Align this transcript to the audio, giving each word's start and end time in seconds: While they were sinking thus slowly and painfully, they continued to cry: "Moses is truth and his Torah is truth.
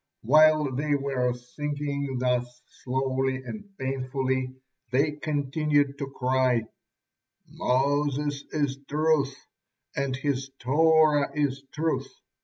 While 0.23 0.71
they 0.71 0.95
were 0.95 1.31
sinking 1.35 2.17
thus 2.17 2.63
slowly 2.65 3.35
and 3.43 3.69
painfully, 3.77 4.55
they 4.89 5.11
continued 5.11 5.99
to 5.99 6.07
cry: 6.09 6.63
"Moses 7.47 8.43
is 8.49 8.79
truth 8.89 9.35
and 9.95 10.15
his 10.15 10.49
Torah 10.57 11.29
is 11.35 11.61
truth. 11.71 12.09